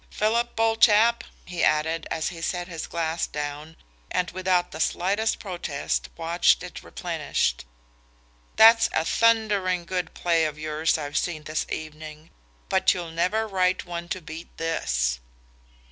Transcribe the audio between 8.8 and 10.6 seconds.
a thundering good play of